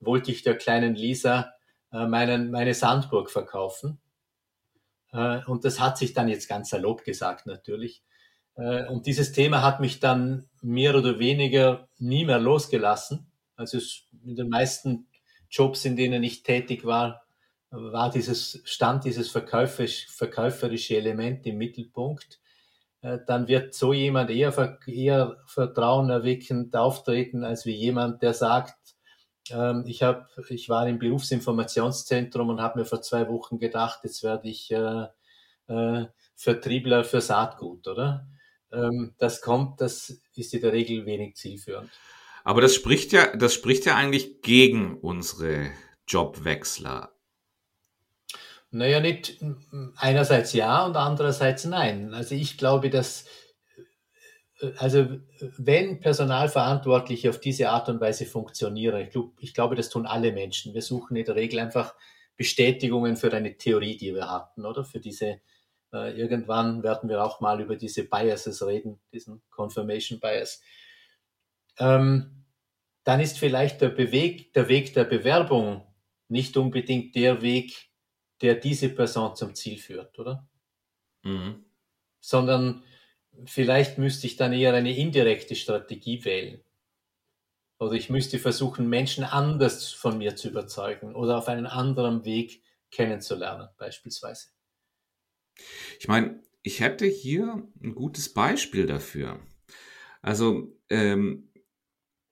[0.00, 1.52] wollte ich der kleinen Lisa
[1.92, 4.00] äh, meinen, meine Sandburg verkaufen.
[5.12, 8.02] Äh, und das hat sich dann jetzt ganz salopp gesagt, natürlich.
[8.58, 13.30] Äh, und dieses Thema hat mich dann mehr oder weniger nie mehr losgelassen.
[13.56, 13.78] Also
[14.24, 15.06] in den meisten
[15.50, 17.22] Jobs, in denen ich tätig war,
[17.70, 22.40] war dieses, stand dieses verkäuferisch, verkäuferische Element im Mittelpunkt.
[23.02, 28.76] Äh, dann wird so jemand eher, eher vertrauenerweckend auftreten, als wie jemand, der sagt,
[29.50, 34.22] ähm, ich, hab, ich war im Berufsinformationszentrum und habe mir vor zwei Wochen gedacht, jetzt
[34.22, 35.06] werde ich äh,
[35.68, 38.26] äh, Vertriebler für Saatgut, oder?
[38.72, 41.90] Ähm, das kommt, das ist in der Regel wenig zielführend.
[42.44, 45.70] Aber das spricht ja, das spricht ja eigentlich gegen unsere
[46.06, 47.12] Jobwechsler.
[48.70, 49.42] Naja, nicht
[49.96, 52.12] einerseits ja und andererseits nein.
[52.12, 53.24] Also ich glaube, dass
[54.76, 55.06] also
[55.40, 60.32] wenn Personalverantwortliche auf diese Art und Weise funktionieren, ich, glaub, ich glaube, das tun alle
[60.32, 60.74] Menschen.
[60.74, 61.94] Wir suchen in der Regel einfach
[62.36, 64.84] Bestätigungen für eine Theorie, die wir hatten, oder?
[64.84, 65.40] Für diese,
[65.92, 70.62] äh, irgendwann werden wir auch mal über diese Biases reden, diesen Confirmation Bias.
[71.78, 72.44] Ähm,
[73.04, 75.86] dann ist vielleicht der, Beweg, der Weg der Bewerbung
[76.28, 77.88] nicht unbedingt der Weg,
[78.42, 80.46] der diese Person zum Ziel führt, oder?
[81.22, 81.64] Mhm.
[82.20, 82.84] Sondern
[83.46, 86.62] vielleicht müsste ich dann eher eine indirekte Strategie wählen.
[87.78, 92.62] Oder ich müsste versuchen, Menschen anders von mir zu überzeugen oder auf einen anderen Weg
[92.90, 94.48] kennenzulernen, beispielsweise.
[95.98, 99.40] Ich meine, ich hätte hier ein gutes Beispiel dafür.
[100.22, 101.48] Also ähm,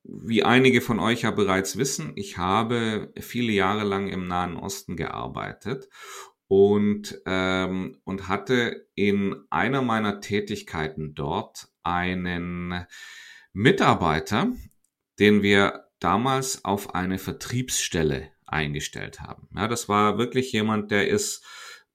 [0.03, 4.97] wie einige von euch ja bereits wissen, ich habe viele Jahre lang im Nahen Osten
[4.97, 5.89] gearbeitet
[6.49, 12.87] und, ähm, und hatte in einer meiner Tätigkeiten dort einen
[13.53, 14.53] Mitarbeiter,
[15.19, 19.49] den wir damals auf eine Vertriebsstelle eingestellt haben.
[19.57, 21.45] Ja, das war wirklich jemand, der ist,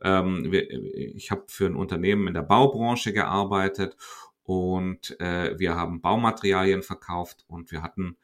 [0.03, 3.97] ähm, ich habe für ein Unternehmen in der Baubranche gearbeitet
[4.43, 8.17] und äh, wir haben Baumaterialien verkauft und wir hatten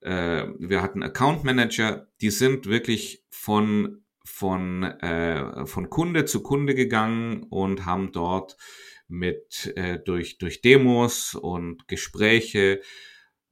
[0.00, 6.74] äh, wir hatten Account Manager, die sind wirklich von von äh, von Kunde zu Kunde
[6.74, 8.56] gegangen und haben dort
[9.08, 12.80] mit äh, durch durch Demos und Gespräche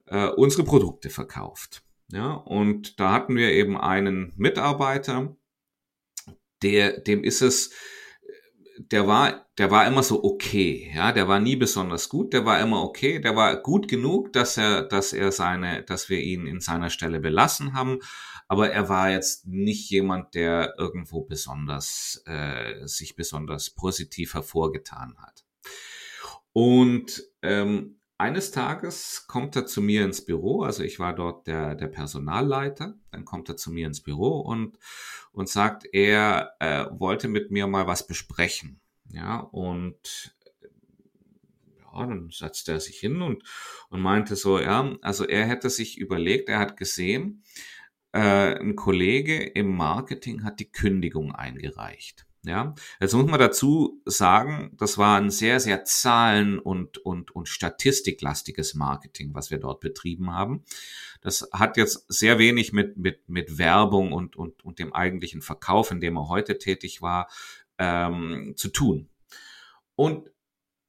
[0.07, 1.83] äh, unsere Produkte verkauft.
[2.11, 5.35] Ja, und da hatten wir eben einen Mitarbeiter,
[6.63, 7.71] der dem ist es
[8.89, 12.59] der war, der war immer so okay, ja, der war nie besonders gut, der war
[12.59, 16.59] immer okay, der war gut genug, dass er, dass er seine, dass wir ihn in
[16.59, 17.99] seiner Stelle belassen haben,
[18.47, 25.45] aber er war jetzt nicht jemand, der irgendwo besonders, äh, sich besonders positiv hervorgetan hat.
[26.53, 31.73] Und ähm, eines Tages kommt er zu mir ins Büro, also ich war dort der,
[31.73, 34.77] der Personalleiter, dann kommt er zu mir ins Büro und,
[35.31, 38.79] und sagt, er äh, wollte mit mir mal was besprechen.
[39.09, 40.35] Ja, und
[41.79, 43.43] ja, dann setzte er sich hin und,
[43.89, 47.43] und meinte so, ja, also er hätte sich überlegt, er hat gesehen,
[48.13, 52.27] äh, ein Kollege im Marketing hat die Kündigung eingereicht.
[52.43, 57.47] Ja, jetzt muss man dazu sagen, das war ein sehr, sehr zahlen- und, und, und
[57.47, 60.63] statistiklastiges Marketing, was wir dort betrieben haben.
[61.21, 65.91] Das hat jetzt sehr wenig mit, mit, mit Werbung und, und, und dem eigentlichen Verkauf,
[65.91, 67.29] in dem er heute tätig war,
[67.77, 69.09] ähm, zu tun.
[69.95, 70.31] Und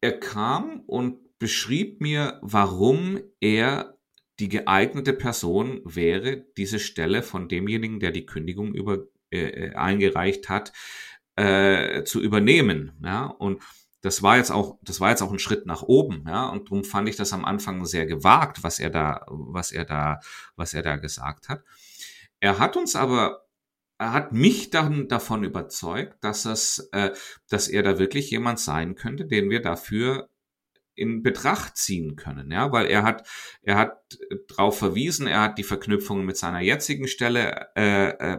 [0.01, 3.99] er kam und beschrieb mir, warum er
[4.39, 10.49] die geeignete Person wäre, diese Stelle von demjenigen, der die Kündigung über, äh, äh eingereicht
[10.49, 10.73] hat,
[11.37, 12.93] äh, zu übernehmen.
[13.03, 13.63] Ja, und
[14.03, 16.85] das war jetzt auch, das war jetzt auch ein Schritt nach oben, ja, und darum
[16.85, 20.21] fand ich das am Anfang sehr gewagt, was er da, was er da,
[20.57, 21.63] was er da gesagt hat.
[22.41, 23.47] Er hat uns aber,
[23.99, 27.13] er hat mich dann davon überzeugt, dass es, äh,
[27.49, 30.29] dass er da wirklich jemand sein könnte, den wir dafür
[30.95, 33.27] in Betracht ziehen können, ja, weil er hat,
[33.63, 34.19] er hat
[34.49, 38.39] darauf verwiesen, er hat die Verknüpfungen mit seiner jetzigen Stelle äh, äh,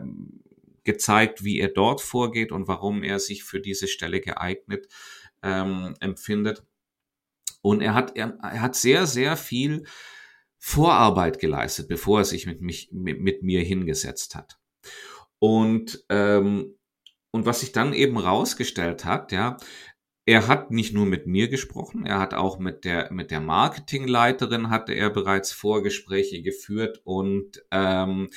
[0.83, 4.87] gezeigt, wie er dort vorgeht und warum er sich für diese Stelle geeignet
[5.41, 6.63] ähm, empfindet.
[7.61, 9.85] Und er hat, er, er hat sehr, sehr viel
[10.57, 14.59] Vorarbeit geleistet, bevor er sich mit, mich, mit, mit mir hingesetzt hat.
[15.39, 16.77] Und, ähm,
[17.31, 19.57] und was sich dann eben rausgestellt hat, ja,
[20.25, 24.69] er hat nicht nur mit mir gesprochen, er hat auch mit der mit der Marketingleiterin
[24.69, 28.29] hatte er bereits Vorgespräche geführt und ähm,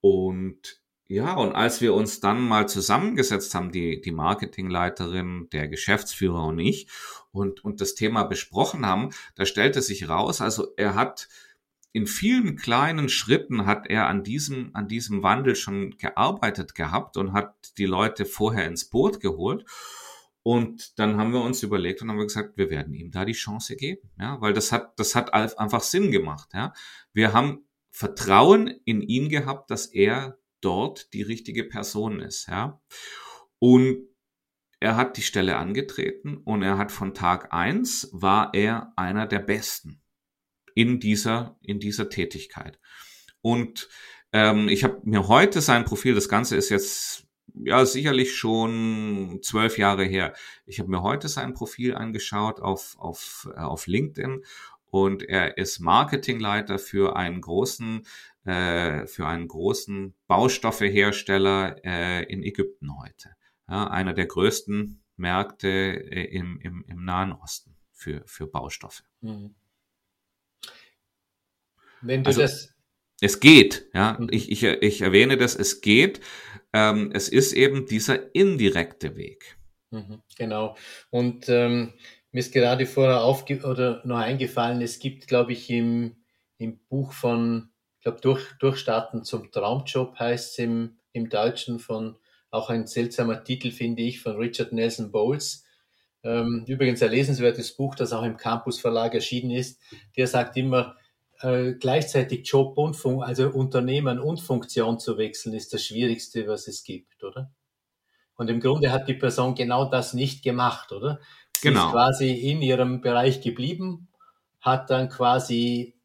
[0.00, 6.44] und ja, und als wir uns dann mal zusammengesetzt haben, die, die Marketingleiterin, der Geschäftsführer
[6.44, 6.88] und ich,
[7.30, 11.28] und, und das Thema besprochen haben, da stellte sich raus, also er hat
[11.92, 17.32] in vielen kleinen Schritten hat er an diesem, an diesem Wandel schon gearbeitet gehabt und
[17.32, 19.64] hat die Leute vorher ins Boot geholt.
[20.42, 23.76] Und dann haben wir uns überlegt und haben gesagt, wir werden ihm da die Chance
[23.76, 26.74] geben, ja, weil das hat, das hat einfach Sinn gemacht, ja.
[27.14, 32.80] Wir haben Vertrauen in ihn gehabt, dass er dort die richtige Person ist, ja.
[33.58, 34.08] Und
[34.80, 39.38] er hat die Stelle angetreten und er hat von Tag eins war er einer der
[39.38, 40.02] Besten
[40.74, 42.78] in dieser, in dieser Tätigkeit.
[43.40, 43.88] Und
[44.32, 49.78] ähm, ich habe mir heute sein Profil, das Ganze ist jetzt ja sicherlich schon zwölf
[49.78, 50.34] Jahre her.
[50.66, 54.44] Ich habe mir heute sein Profil angeschaut auf, auf, äh, auf LinkedIn
[54.90, 58.06] und er ist Marketingleiter für einen großen
[58.46, 63.30] äh, für einen großen Baustoffehersteller äh, in Ägypten heute.
[63.68, 69.02] Ja, einer der größten Märkte äh, im, im, im Nahen Osten für, für Baustoffe.
[69.20, 69.54] Mhm.
[72.02, 72.72] Wenn du also, das.
[73.20, 74.16] Es geht, ja.
[74.20, 74.28] Mhm.
[74.30, 76.20] Ich, ich, ich erwähne das, es geht.
[76.72, 79.56] Ähm, es ist eben dieser indirekte Weg.
[79.90, 80.76] Mhm, genau.
[81.10, 81.94] Und ähm,
[82.30, 86.16] mir ist gerade vorher aufge oder noch eingefallen, es gibt, glaube ich, im,
[86.58, 87.70] im Buch von
[88.06, 92.16] glaube, durch, Durchstarten zum Traumjob heißt es im, im Deutschen von,
[92.50, 95.64] auch ein seltsamer Titel, finde ich, von Richard Nelson Bowles.
[96.22, 99.80] Ähm, übrigens ein lesenswertes Buch, das auch im Campus Verlag erschienen ist.
[100.16, 100.94] Der sagt immer,
[101.40, 106.68] äh, gleichzeitig Job und Fun also Unternehmen und Funktion zu wechseln, ist das Schwierigste, was
[106.68, 107.50] es gibt, oder?
[108.36, 111.18] Und im Grunde hat die Person genau das nicht gemacht, oder?
[111.56, 111.86] Sie genau.
[111.86, 114.08] ist quasi in ihrem Bereich geblieben,
[114.60, 115.95] hat dann quasi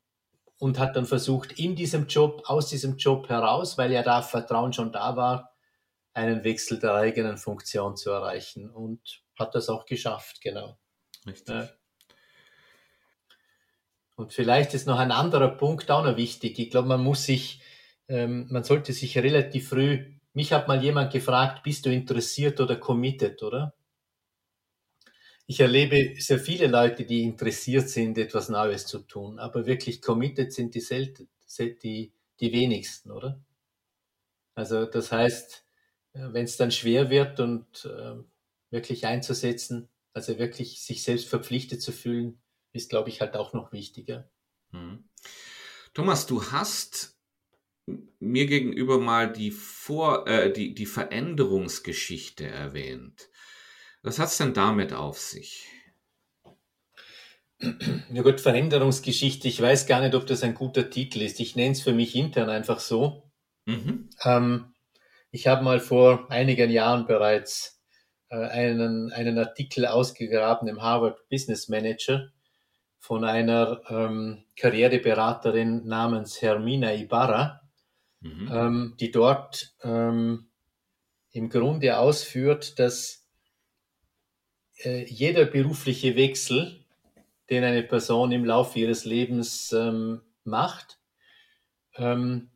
[0.61, 4.73] und hat dann versucht, in diesem Job, aus diesem Job heraus, weil ja da Vertrauen
[4.73, 5.55] schon da war,
[6.13, 10.77] einen Wechsel der eigenen Funktion zu erreichen und hat das auch geschafft, genau.
[11.25, 11.55] Richtig.
[11.55, 11.67] Ja.
[14.15, 16.59] Und vielleicht ist noch ein anderer Punkt auch noch wichtig.
[16.59, 17.63] Ich glaube, man muss sich,
[18.07, 22.75] ähm, man sollte sich relativ früh, mich hat mal jemand gefragt, bist du interessiert oder
[22.75, 23.73] committed, oder?
[25.47, 30.53] Ich erlebe sehr viele Leute, die interessiert sind, etwas Neues zu tun, aber wirklich committed
[30.53, 31.27] sind die selten,
[31.59, 33.41] die, die wenigsten, oder?
[34.55, 35.65] Also das heißt,
[36.13, 38.15] äh, wenn es dann schwer wird und äh,
[38.69, 42.41] wirklich einzusetzen, also wirklich sich selbst verpflichtet zu fühlen,
[42.73, 44.29] ist, glaube ich, halt auch noch wichtiger.
[44.71, 45.03] Hm.
[45.93, 47.17] Thomas, du hast
[48.19, 53.29] mir gegenüber mal die, Vor äh, die, die Veränderungsgeschichte erwähnt.
[54.03, 55.67] Was hat es denn damit auf sich?
[58.11, 59.47] Ja gut, Veränderungsgeschichte.
[59.47, 61.39] Ich weiß gar nicht, ob das ein guter Titel ist.
[61.39, 63.31] Ich nenne es für mich intern einfach so.
[63.65, 64.09] Mhm.
[64.23, 64.73] Ähm,
[65.29, 67.81] ich habe mal vor einigen Jahren bereits
[68.29, 72.31] äh, einen, einen Artikel ausgegraben im Harvard Business Manager
[72.97, 77.61] von einer ähm, Karriereberaterin namens Hermina Ibarra,
[78.19, 78.49] mhm.
[78.51, 80.49] ähm, die dort ähm,
[81.31, 83.20] im Grunde ausführt, dass
[84.83, 86.83] äh, jeder berufliche Wechsel,
[87.49, 90.99] den eine Person im Laufe ihres Lebens ähm, macht,
[91.95, 92.49] ähm,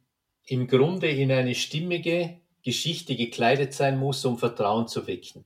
[0.45, 5.45] im Grunde in eine stimmige Geschichte gekleidet sein muss, um Vertrauen zu wecken.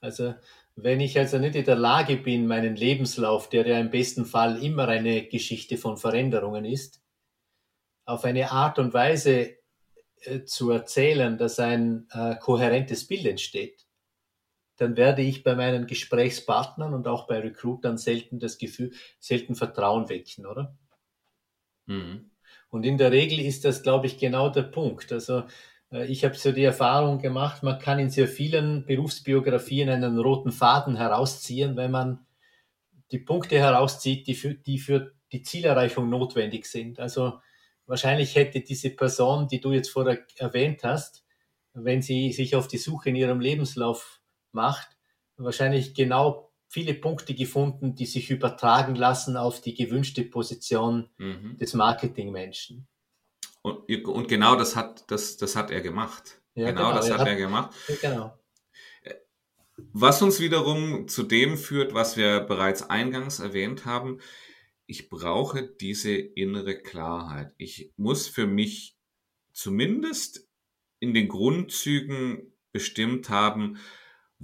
[0.00, 0.34] Also
[0.74, 4.62] wenn ich also nicht in der Lage bin, meinen Lebenslauf, der ja im besten Fall
[4.62, 7.02] immer eine Geschichte von Veränderungen ist,
[8.04, 9.58] auf eine Art und Weise
[10.22, 13.86] äh, zu erzählen, dass ein äh, kohärentes Bild entsteht,
[14.82, 20.08] dann werde ich bei meinen Gesprächspartnern und auch bei Recruitern selten das Gefühl, selten Vertrauen
[20.08, 20.76] wecken, oder?
[21.86, 22.32] Mhm.
[22.68, 25.12] Und in der Regel ist das, glaube ich, genau der Punkt.
[25.12, 25.44] Also
[25.92, 30.50] äh, ich habe so die Erfahrung gemacht, man kann in sehr vielen Berufsbiografien einen roten
[30.50, 32.26] Faden herausziehen, wenn man
[33.12, 36.98] die Punkte herauszieht, die für die, für die Zielerreichung notwendig sind.
[36.98, 37.34] Also
[37.86, 41.24] wahrscheinlich hätte diese Person, die du jetzt vorher erwähnt hast,
[41.72, 44.21] wenn sie sich auf die Suche in ihrem Lebenslauf
[44.54, 44.88] macht,
[45.36, 51.58] wahrscheinlich genau viele Punkte gefunden, die sich übertragen lassen auf die gewünschte Position mhm.
[51.58, 52.88] des Marketingmenschen.
[53.60, 56.40] Und, und, genau das hat, das, das hat er gemacht.
[56.54, 57.74] Ja, genau, genau, das er hat, er gemacht.
[58.00, 58.38] Genau.
[59.92, 64.20] Was uns wiederum zu dem führt, was wir bereits eingangs erwähnt haben.
[64.86, 67.54] Ich brauche diese innere Klarheit.
[67.56, 68.96] Ich muss für mich
[69.52, 70.48] zumindest
[71.00, 73.78] in den Grundzügen bestimmt haben,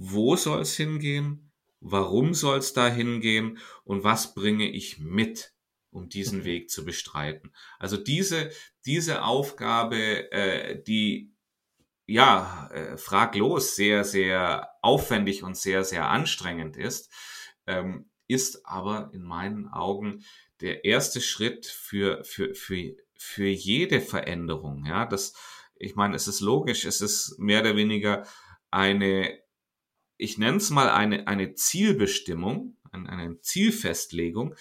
[0.01, 5.53] wo soll es hingehen, warum soll es da hingehen und was bringe ich mit,
[5.91, 6.43] um diesen mhm.
[6.45, 7.51] Weg zu bestreiten.
[7.79, 8.49] Also diese,
[8.85, 11.33] diese Aufgabe, äh, die
[12.05, 17.11] ja äh, fraglos sehr, sehr aufwendig und sehr, sehr anstrengend ist,
[17.67, 20.23] ähm, ist aber in meinen Augen
[20.61, 24.85] der erste Schritt für, für, für, für jede Veränderung.
[24.85, 25.33] Ja, das,
[25.75, 28.25] ich meine, es ist logisch, es ist mehr oder weniger
[28.71, 29.39] eine
[30.19, 34.53] ich nenne es mal eine, eine Zielbestimmung, eine Zielfestlegung,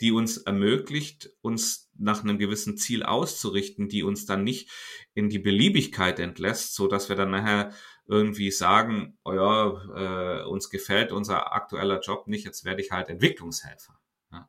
[0.00, 4.70] die uns ermöglicht, uns nach einem gewissen Ziel auszurichten, die uns dann nicht
[5.14, 7.72] in die Beliebigkeit entlässt, so dass wir dann nachher
[8.06, 13.08] irgendwie sagen, oh ja, äh, uns gefällt unser aktueller Job nicht, jetzt werde ich halt
[13.08, 13.98] Entwicklungshelfer.
[14.30, 14.48] Ja,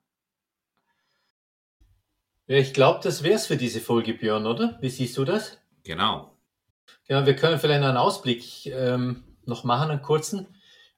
[2.47, 4.77] ja ich glaube, das wäre es für diese Folge, Björn, oder?
[4.81, 5.57] Wie siehst du das?
[5.83, 6.37] Genau.
[7.07, 10.47] Genau, wir können vielleicht einen Ausblick ähm, noch machen, einen kurzen.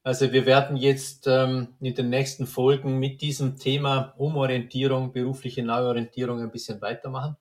[0.04, 6.42] Also wir werden jetzt ähm, in den nächsten Folgen mit diesem Thema Umorientierung, berufliche Neuorientierung
[6.42, 7.38] ein bisschen weitermachen.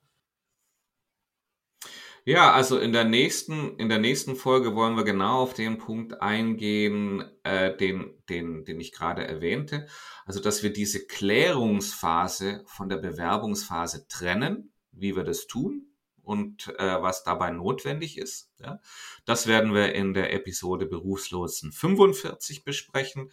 [2.23, 6.21] Ja, also in der nächsten, in der nächsten Folge wollen wir genau auf den Punkt
[6.21, 9.87] eingehen, äh, den, den, den ich gerade erwähnte.
[10.27, 15.90] Also, dass wir diese Klärungsphase von der Bewerbungsphase trennen, wie wir das tun
[16.23, 18.51] und äh, was dabei notwendig ist.
[18.59, 18.79] Ja.
[19.25, 23.31] Das werden wir in der Episode Berufslotsen 45 besprechen.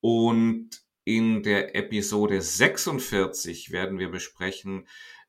[0.00, 0.70] Und
[1.04, 4.86] in der Episode 46 werden wir besprechen,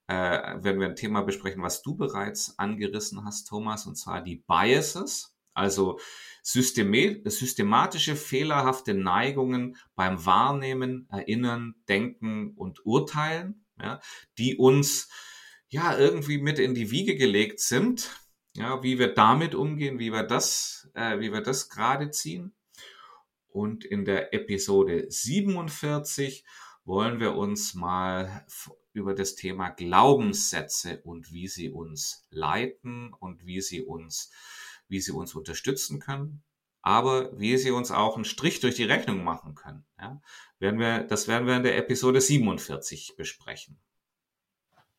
[0.08, 4.44] äh, werden wir ein Thema besprechen, was du bereits angerissen hast, Thomas, und zwar die
[4.48, 6.00] Biases, also
[6.42, 14.00] systematische fehlerhafte Neigungen beim Wahrnehmen, Erinnern, Denken und Urteilen, ja,
[14.38, 15.10] die uns
[15.70, 18.10] ja irgendwie mit in die Wiege gelegt sind.
[18.56, 22.56] Ja, wie wir damit umgehen, wie wir das, äh, wie wir das gerade ziehen.
[23.48, 26.44] Und in der Episode 47
[26.84, 28.46] wollen wir uns mal
[28.94, 34.32] über das Thema Glaubenssätze und wie sie uns leiten und wie sie uns,
[34.88, 36.44] wie sie uns unterstützen können,
[36.82, 39.86] aber wie sie uns auch einen Strich durch die Rechnung machen können.
[40.00, 40.22] Ja,
[40.60, 43.80] werden wir, das werden wir in der Episode 47 besprechen.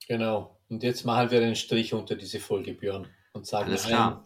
[0.06, 0.57] Genau.
[0.68, 4.24] Und jetzt machen wir einen Strich unter diese Folge, Björn, und sagen Alles klar.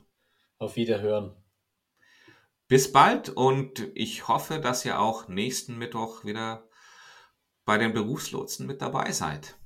[0.59, 1.37] auf Wiederhören.
[2.69, 6.69] Bis bald und ich hoffe, dass ihr auch nächsten Mittwoch wieder
[7.65, 9.57] bei den Berufslotsen mit dabei seid.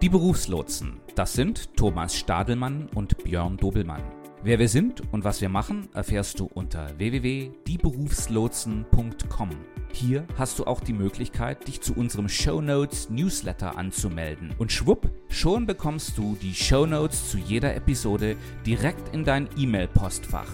[0.00, 4.21] Die Berufslotsen, das sind Thomas Stadelmann und Björn Dobelmann.
[4.44, 9.50] Wer wir sind und was wir machen, erfährst du unter www.dieberufslotsen.com.
[9.92, 14.52] Hier hast du auch die Möglichkeit, dich zu unserem Show Notes Newsletter anzumelden.
[14.58, 18.34] Und schwupp, schon bekommst du die Show Notes zu jeder Episode
[18.66, 20.50] direkt in dein E-Mail-Postfach.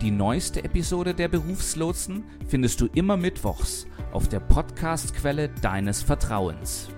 [0.00, 6.88] Die neueste Episode der Berufslotsen findest du immer mittwochs auf der Podcast-Quelle deines Vertrauens.